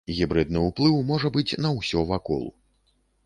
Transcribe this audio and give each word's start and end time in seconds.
Гібрыдны 0.17 0.61
ўплыў 0.67 0.95
можа 1.11 1.31
быць 1.37 1.57
на 1.65 1.69
ўсё 1.77 1.99
вакол. 2.13 2.43